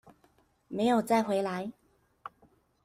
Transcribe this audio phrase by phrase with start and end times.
[0.67, 1.71] 沒有再回來